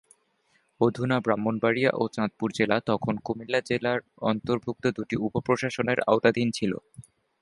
[0.81, 3.99] অধুনা ব্রাহ্মণবাড়িয়া ও চাঁদপুর জেলা তখন কুমিল্লা জেলার
[4.23, 6.71] অন্তর্ভুক্ত দুটি উপ প্রশাসনের আওতাধীন ছিল।